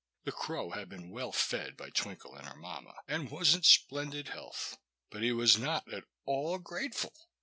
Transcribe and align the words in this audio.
The 0.23 0.31
crow 0.31 0.71
had 0.71 0.89
been 0.89 1.11
well 1.11 1.31
fed 1.31 1.77
by 1.77 1.91
Twinkle 1.91 2.33
and 2.33 2.47
her 2.47 2.55
mamma, 2.55 2.95
and 3.07 3.29
was 3.29 3.53
in 3.53 3.61
splendid 3.61 4.29
health. 4.29 4.79
But 5.11 5.21
he 5.21 5.31
was 5.31 5.59
not 5.59 5.87
at 5.93 6.05
all 6.25 6.57
grateful. 6.57 7.13